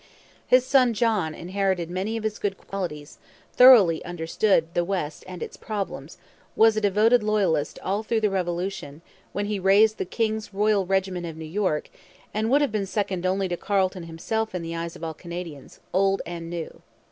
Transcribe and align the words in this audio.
His 0.47 0.65
son 0.65 0.95
John 0.95 1.35
inherited 1.35 1.91
many 1.91 2.17
of 2.17 2.23
his 2.23 2.39
good 2.39 2.57
qualities, 2.57 3.19
thoroughly 3.53 4.03
understood 4.03 4.65
the 4.73 4.83
West 4.83 5.23
and 5.27 5.43
its 5.43 5.57
problems, 5.57 6.17
was 6.55 6.75
a 6.75 6.81
devoted 6.81 7.21
Loyalist 7.21 7.77
all 7.83 8.01
through 8.01 8.21
the 8.21 8.31
Revolution, 8.31 9.03
when 9.31 9.45
he 9.45 9.59
raised 9.59 9.99
the 9.99 10.05
King's 10.05 10.55
Royal 10.55 10.87
Regiment 10.87 11.27
of 11.27 11.37
New 11.37 11.45
York, 11.45 11.91
and 12.33 12.49
would 12.49 12.61
have 12.61 12.71
been 12.71 12.87
second 12.87 13.27
only 13.27 13.47
to 13.47 13.57
Carleton 13.57 14.05
himself 14.05 14.55
in 14.55 14.63
the 14.63 14.75
eyes 14.75 14.95
of 14.95 15.03
all 15.03 15.13
Canadians, 15.13 15.79
old 15.93 16.23
and 16.25 16.49
new. 16.49 16.81